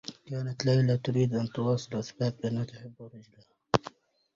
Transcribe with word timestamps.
كانت 0.27 0.65
ليلى 0.65 0.97
تريد 0.97 1.33
أن 1.35 1.47
تواصل 1.51 1.89
الإثبات 1.95 2.43
بأنّها 2.43 2.63
تحبّ 2.63 2.93
رجلها. 3.01 3.49